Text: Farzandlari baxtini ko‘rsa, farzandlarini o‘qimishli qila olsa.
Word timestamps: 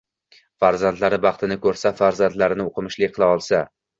Farzandlari 0.63 1.19
baxtini 1.25 1.57
ko‘rsa, 1.67 1.93
farzandlarini 2.01 2.67
o‘qimishli 2.71 3.13
qila 3.19 3.31
olsa. 3.37 3.63